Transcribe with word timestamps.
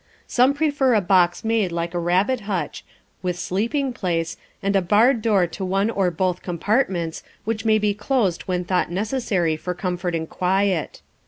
Some 0.25 0.55
prefer 0.55 0.95
a 0.95 0.99
box 1.01 1.43
made 1.45 1.71
like 1.71 1.93
a 1.93 1.99
rabbit 1.99 2.39
hutch, 2.49 2.83
with 3.21 3.37
sleeping 3.37 3.93
place, 3.93 4.35
and 4.63 4.75
a 4.75 4.81
barred 4.81 5.21
door 5.21 5.45
to 5.45 5.63
one 5.63 5.91
or 5.91 6.09
both 6.09 6.41
compartments 6.41 7.21
which 7.45 7.65
may 7.65 7.77
be 7.77 7.93
closed 7.93 8.47
when 8.47 8.65
thought 8.65 8.89
necessary 8.89 9.55
for 9.55 9.75
comfort 9.75 10.15
and 10.15 10.27
quiet. 10.27 11.03